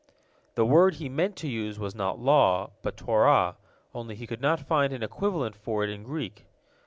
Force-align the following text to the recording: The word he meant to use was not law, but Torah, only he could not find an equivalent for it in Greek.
The 0.55 0.65
word 0.65 0.95
he 0.95 1.09
meant 1.09 1.35
to 1.35 1.47
use 1.47 1.77
was 1.77 1.93
not 1.93 2.17
law, 2.17 2.71
but 2.81 2.97
Torah, 2.97 3.57
only 3.93 4.15
he 4.15 4.25
could 4.25 4.41
not 4.41 4.59
find 4.59 4.93
an 4.93 5.03
equivalent 5.03 5.55
for 5.55 5.83
it 5.83 5.91
in 5.91 6.01
Greek. 6.01 6.47